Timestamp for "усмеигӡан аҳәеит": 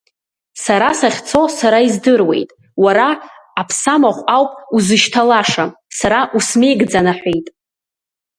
6.37-7.47